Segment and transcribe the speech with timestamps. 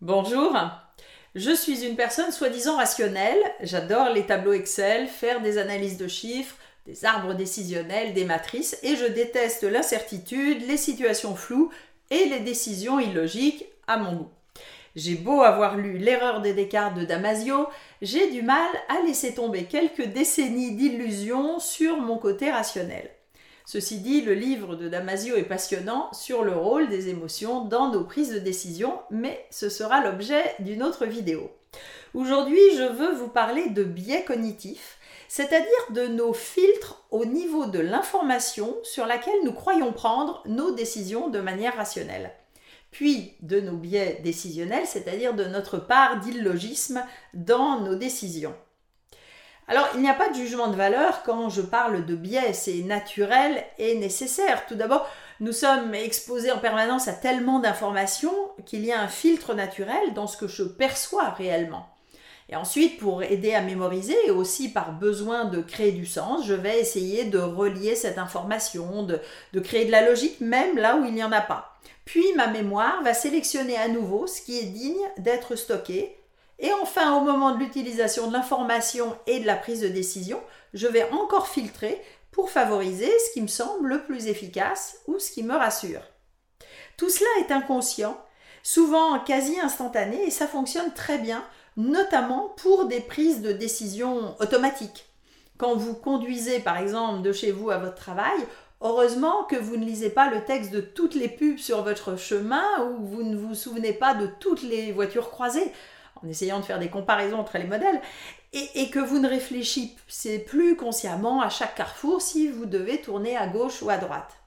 [0.00, 0.56] Bonjour,
[1.34, 6.54] je suis une personne soi-disant rationnelle, j'adore les tableaux Excel, faire des analyses de chiffres,
[6.86, 11.72] des arbres décisionnels, des matrices, et je déteste l'incertitude, les situations floues
[12.12, 14.30] et les décisions illogiques à mon goût.
[14.94, 17.66] J'ai beau avoir lu L'erreur des Descartes de Damasio,
[18.00, 23.10] j'ai du mal à laisser tomber quelques décennies d'illusions sur mon côté rationnel.
[23.70, 28.02] Ceci dit, le livre de Damasio est passionnant sur le rôle des émotions dans nos
[28.02, 31.50] prises de décision, mais ce sera l'objet d'une autre vidéo.
[32.14, 34.96] Aujourd'hui, je veux vous parler de biais cognitifs,
[35.28, 41.28] c'est-à-dire de nos filtres au niveau de l'information sur laquelle nous croyons prendre nos décisions
[41.28, 42.32] de manière rationnelle.
[42.90, 47.04] Puis de nos biais décisionnels, c'est-à-dire de notre part d'illogisme
[47.34, 48.54] dans nos décisions.
[49.70, 52.82] Alors, il n'y a pas de jugement de valeur quand je parle de biais, c'est
[52.84, 54.64] naturel et nécessaire.
[54.66, 55.06] Tout d'abord,
[55.40, 58.32] nous sommes exposés en permanence à tellement d'informations
[58.64, 61.86] qu'il y a un filtre naturel dans ce que je perçois réellement.
[62.50, 66.54] Et ensuite, pour aider à mémoriser et aussi par besoin de créer du sens, je
[66.54, 69.20] vais essayer de relier cette information, de,
[69.60, 71.78] créer de la logique même là où il n'y en a pas.
[72.06, 76.16] Puis ma mémoire va sélectionner à nouveau ce qui est digne d'être stocké
[76.58, 80.40] et enfin, au moment de l'utilisation de l'information et de la prise de décision,
[80.74, 85.30] je vais encore filtrer pour favoriser ce qui me semble le plus efficace ou ce
[85.30, 86.02] qui me rassure.
[86.96, 88.20] Tout cela est inconscient,
[88.62, 91.44] souvent quasi instantané, et ça fonctionne très bien,
[91.76, 95.06] notamment pour des prises de décision automatiques.
[95.58, 98.38] Quand vous conduisez par exemple de chez vous à votre travail,
[98.80, 102.64] heureusement que vous ne lisez pas le texte de toutes les pubs sur votre chemin
[102.84, 105.72] ou vous ne vous souvenez pas de toutes les voitures croisées
[106.22, 108.00] en essayant de faire des comparaisons entre les modèles,
[108.52, 113.46] et, que vous ne réfléchissez plus consciemment à chaque carrefour si vous devez tourner à
[113.46, 114.38] gauche ou à droite.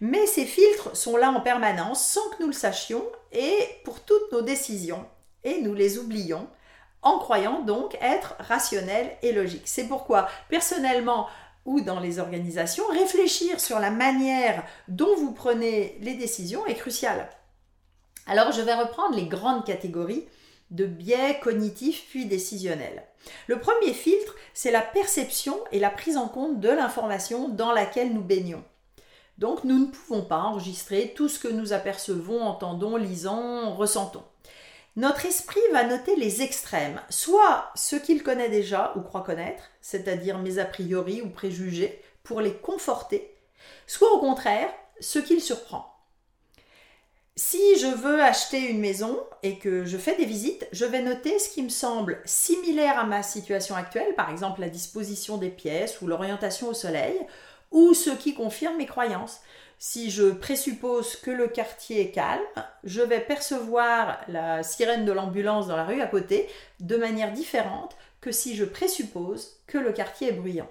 [0.00, 4.32] Mais ces filtres sont là en permanence sans que nous le sachions et pour toutes
[4.32, 5.06] nos décisions,
[5.44, 6.48] et nous les oublions
[7.02, 9.68] en croyant donc être rationnels et logiques.
[9.68, 11.28] C'est pourquoi personnellement
[11.66, 17.28] ou dans les organisations, réfléchir sur la manière dont vous prenez les décisions est crucial.
[18.26, 20.26] Alors je vais reprendre les grandes catégories
[20.70, 23.04] de biais cognitifs puis décisionnels.
[23.46, 28.12] Le premier filtre, c'est la perception et la prise en compte de l'information dans laquelle
[28.12, 28.64] nous baignons.
[29.38, 34.24] Donc nous ne pouvons pas enregistrer tout ce que nous apercevons, entendons, lisons, ressentons.
[34.96, 40.38] Notre esprit va noter les extrêmes, soit ce qu'il connaît déjà ou croit connaître, c'est-à-dire
[40.38, 43.36] mes a priori ou préjugés, pour les conforter,
[43.86, 45.95] soit au contraire ce qu'il surprend.
[47.38, 51.38] Si je veux acheter une maison et que je fais des visites, je vais noter
[51.38, 56.00] ce qui me semble similaire à ma situation actuelle, par exemple la disposition des pièces
[56.00, 57.14] ou l'orientation au soleil,
[57.72, 59.40] ou ce qui confirme mes croyances.
[59.78, 62.40] Si je présuppose que le quartier est calme,
[62.84, 66.48] je vais percevoir la sirène de l'ambulance dans la rue à côté
[66.80, 70.70] de manière différente que si je présuppose que le quartier est bruyant.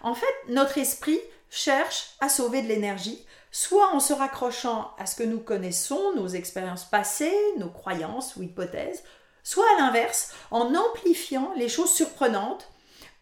[0.00, 5.16] En fait, notre esprit cherche à sauver de l'énergie soit en se raccrochant à ce
[5.16, 9.02] que nous connaissons, nos expériences passées, nos croyances ou hypothèses,
[9.42, 12.70] soit à l'inverse, en amplifiant les choses surprenantes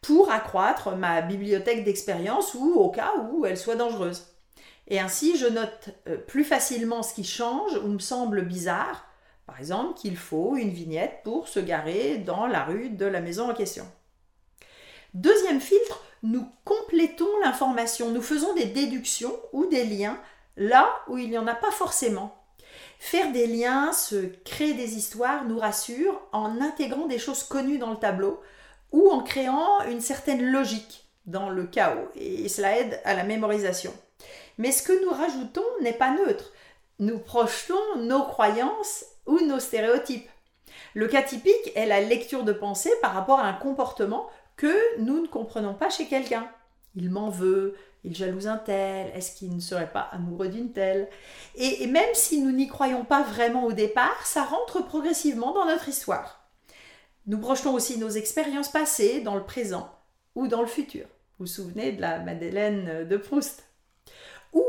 [0.00, 4.26] pour accroître ma bibliothèque d'expériences ou au cas où elle soit dangereuse.
[4.86, 9.06] Et ainsi, je note euh, plus facilement ce qui change ou me semble bizarre,
[9.46, 13.50] par exemple qu'il faut une vignette pour se garer dans la rue de la maison
[13.50, 13.86] en question.
[15.14, 20.18] Deuxième filtre, nous complétons l'information, nous faisons des déductions ou des liens
[20.56, 22.34] là où il n'y en a pas forcément.
[22.98, 27.90] Faire des liens, se créer des histoires nous rassure en intégrant des choses connues dans
[27.90, 28.40] le tableau
[28.90, 33.92] ou en créant une certaine logique dans le chaos et cela aide à la mémorisation.
[34.56, 36.52] Mais ce que nous rajoutons n'est pas neutre.
[36.98, 40.28] Nous projetons nos croyances ou nos stéréotypes.
[40.94, 45.22] Le cas typique est la lecture de pensée par rapport à un comportement que nous
[45.22, 46.50] ne comprenons pas chez quelqu'un.
[46.96, 51.08] Il m'en veut, il jalouse un tel, est-ce qu'il ne serait pas amoureux d'une telle?
[51.54, 55.88] Et, même si nous n'y croyons pas vraiment au départ, ça rentre progressivement dans notre
[55.88, 56.50] histoire.
[57.26, 59.94] Nous projetons aussi nos expériences passées dans le présent
[60.34, 61.06] ou dans le futur.
[61.38, 63.64] Vous vous souvenez de la Madeleine de Proust?
[64.52, 64.64] Ou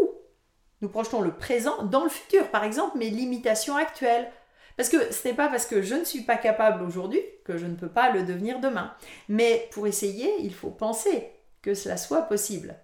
[0.82, 4.32] nous projetons le présent dans le futur, par exemple mes limitations actuelles,
[4.80, 7.66] parce que ce n'est pas parce que je ne suis pas capable aujourd'hui que je
[7.66, 8.94] ne peux pas le devenir demain.
[9.28, 11.32] Mais pour essayer, il faut penser
[11.62, 12.76] que cela soit possible.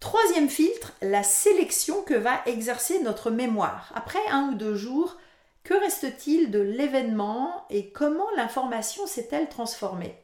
[0.00, 3.90] Troisième filtre, la sélection que va exercer notre mémoire.
[3.94, 5.16] Après un ou deux jours,
[5.64, 10.14] que reste-t-il de l'événement et comment l'information s'est-elle transformée?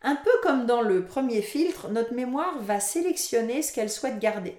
[0.00, 4.56] Un peu comme dans le premier filtre, notre mémoire va sélectionner ce qu'elle souhaite garder.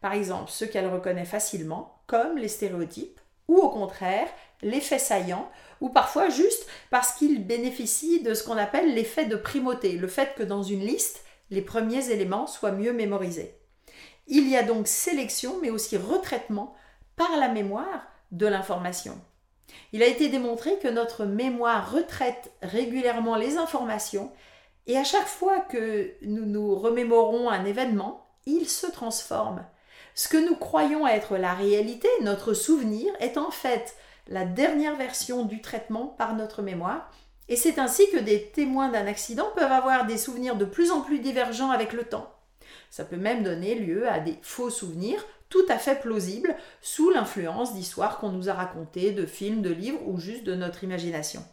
[0.00, 4.28] Par exemple, ce qu'elle reconnaît facilement, comme les stéréotypes, ou au contraire,
[4.64, 5.48] l'effet saillant,
[5.80, 10.34] ou parfois juste parce qu'ils bénéficient de ce qu'on appelle l'effet de primauté, le fait
[10.34, 13.58] que dans une liste, les premiers éléments soient mieux mémorisés.
[14.26, 16.74] Il y a donc sélection, mais aussi retraitement
[17.16, 19.20] par la mémoire de l'information.
[19.92, 24.32] Il a été démontré que notre mémoire retraite régulièrement les informations
[24.86, 29.64] et à chaque fois que nous nous remémorons un événement, il se transforme.
[30.14, 33.96] Ce que nous croyons être la réalité, notre souvenir, est en fait
[34.28, 37.10] la dernière version du traitement par notre mémoire.
[37.48, 41.02] Et c'est ainsi que des témoins d'un accident peuvent avoir des souvenirs de plus en
[41.02, 42.30] plus divergents avec le temps.
[42.90, 47.74] Ça peut même donner lieu à des faux souvenirs tout à fait plausibles sous l'influence
[47.74, 51.44] d'histoires qu'on nous a racontées, de films, de livres ou juste de notre imagination.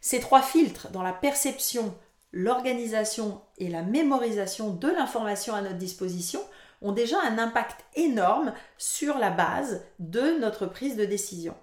[0.00, 1.94] Ces trois filtres dans la perception,
[2.32, 6.40] l'organisation et la mémorisation de l'information à notre disposition
[6.84, 11.56] ont déjà un impact énorme sur la base de notre prise de décision.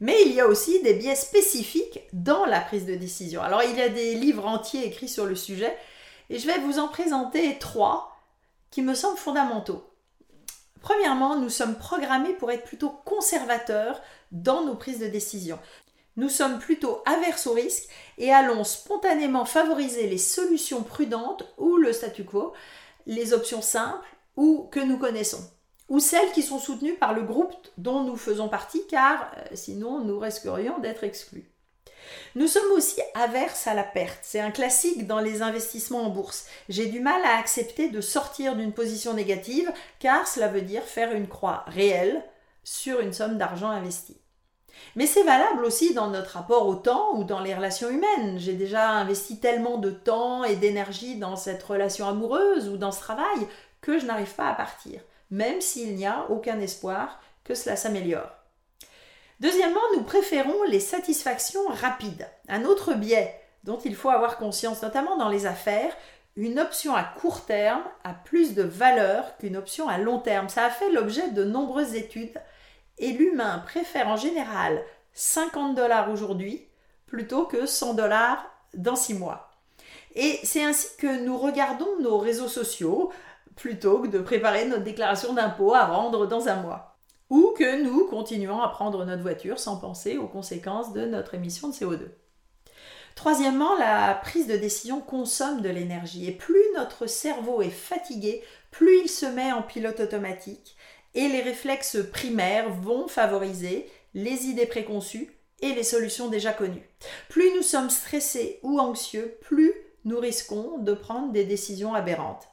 [0.00, 3.42] Mais il y a aussi des biais spécifiques dans la prise de décision.
[3.42, 5.76] Alors il y a des livres entiers écrits sur le sujet
[6.30, 8.16] et je vais vous en présenter trois
[8.70, 9.86] qui me semblent fondamentaux.
[10.80, 14.00] Premièrement, nous sommes programmés pour être plutôt conservateurs
[14.32, 15.58] dans nos prises de décision.
[16.16, 21.92] Nous sommes plutôt averses au risque et allons spontanément favoriser les solutions prudentes ou le
[21.92, 22.54] statu quo,
[23.06, 25.42] les options simples ou que nous connaissons,
[25.88, 30.00] ou celles qui sont soutenues par le groupe dont nous faisons partie, car euh, sinon
[30.00, 31.50] nous risquerions d'être exclus.
[32.34, 34.20] Nous sommes aussi averses à la perte.
[34.22, 36.46] C'est un classique dans les investissements en bourse.
[36.68, 41.12] J'ai du mal à accepter de sortir d'une position négative car cela veut dire faire
[41.12, 42.24] une croix réelle
[42.64, 44.16] sur une somme d'argent investie.
[44.96, 48.38] Mais c'est valable aussi dans notre rapport au temps ou dans les relations humaines.
[48.38, 53.00] J'ai déjà investi tellement de temps et d'énergie dans cette relation amoureuse ou dans ce
[53.00, 53.46] travail
[53.80, 55.00] que je n'arrive pas à partir,
[55.30, 58.30] même s'il n'y a aucun espoir que cela s'améliore.
[59.40, 62.28] Deuxièmement, nous préférons les satisfactions rapides.
[62.48, 65.94] Un autre biais dont il faut avoir conscience, notamment dans les affaires,
[66.36, 70.48] une option à court terme a plus de valeur qu'une option à long terme.
[70.48, 72.40] Ça a fait l'objet de nombreuses études
[72.98, 74.82] et l'humain préfère en général
[75.14, 76.66] 50 dollars aujourd'hui
[77.06, 78.44] plutôt que 100 dollars
[78.74, 79.50] dans 6 mois.
[80.14, 83.10] Et c'est ainsi que nous regardons nos réseaux sociaux
[83.56, 86.98] plutôt que de préparer notre déclaration d'impôt à rendre dans un mois.
[87.28, 91.68] Ou que nous continuons à prendre notre voiture sans penser aux conséquences de notre émission
[91.68, 92.08] de CO2.
[93.14, 99.02] Troisièmement, la prise de décision consomme de l'énergie et plus notre cerveau est fatigué, plus
[99.02, 100.76] il se met en pilote automatique
[101.14, 105.30] et les réflexes primaires vont favoriser les idées préconçues
[105.60, 106.88] et les solutions déjà connues.
[107.28, 109.72] Plus nous sommes stressés ou anxieux, plus
[110.04, 112.48] nous risquons de prendre des décisions aberrantes.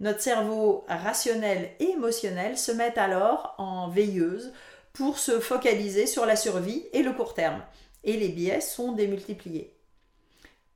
[0.00, 4.52] Notre cerveau rationnel et émotionnel se met alors en veilleuse
[4.92, 7.62] pour se focaliser sur la survie et le court terme.
[8.04, 9.74] Et les biais sont démultipliés.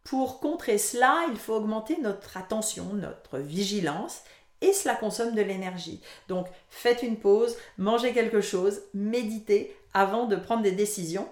[0.02, 4.22] Pour contrer cela, il faut augmenter notre attention, notre vigilance,
[4.60, 6.00] et cela consomme de l'énergie.
[6.28, 11.28] Donc faites une pause, mangez quelque chose, méditez avant de prendre des décisions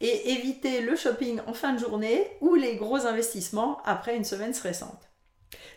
[0.00, 4.54] et évitez le shopping en fin de journée ou les gros investissements après une semaine
[4.54, 5.11] stressante.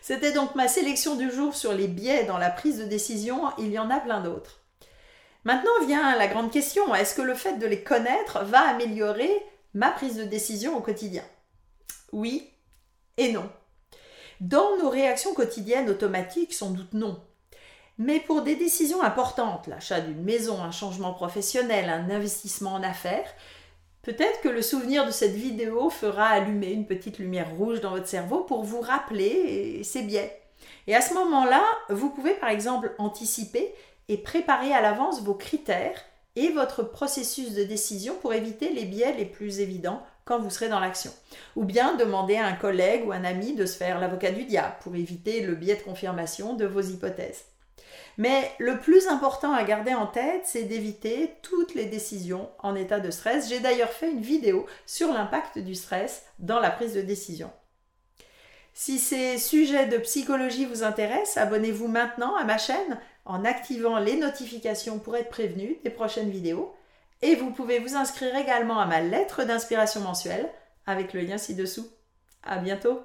[0.02, 3.42] C'était donc ma sélection du jour sur les biais dans la prise de décision.
[3.58, 4.60] Il y en a plein d'autres.
[5.44, 6.94] Maintenant vient la grande question.
[6.94, 9.30] Est-ce que le fait de les connaître va améliorer
[9.74, 11.24] ma prise de décision au quotidien?
[12.12, 12.50] Oui
[13.16, 13.48] et non.
[14.40, 17.22] Dans nos réactions quotidiennes automatiques, sans doute non.
[17.98, 23.28] Mais pour des décisions importantes, l'achat d'une maison, un changement professionnel, un investissement en affaires,
[24.06, 28.06] Peut-être que le souvenir de cette vidéo fera allumer une petite lumière rouge dans votre
[28.06, 30.40] cerveau pour vous rappeler ces biais.
[30.86, 33.74] Et à ce moment-là, vous pouvez par exemple anticiper
[34.08, 36.00] et préparer à l'avance vos critères
[36.36, 40.68] et votre processus de décision pour éviter les biais les plus évidents quand vous serez
[40.68, 41.10] dans l'action.
[41.56, 44.76] Ou bien demander à un collègue ou un ami de se faire l'avocat du diable
[44.82, 47.46] pour éviter le biais de confirmation de vos hypothèses.
[48.18, 53.00] Mais le plus important à garder en tête, c'est d'éviter toutes les décisions en état
[53.00, 53.48] de stress.
[53.48, 57.50] J'ai d'ailleurs fait une vidéo sur l'impact du stress dans la prise de décision.
[58.72, 64.16] Si ces sujets de psychologie vous intéressent, abonnez-vous maintenant à ma chaîne en activant les
[64.16, 66.74] notifications pour être prévenu des prochaines vidéos.
[67.22, 70.48] Et vous pouvez vous inscrire également à ma lettre d'inspiration mensuelle
[70.86, 71.88] avec le lien ci-dessous.
[72.42, 73.00] À bientôt!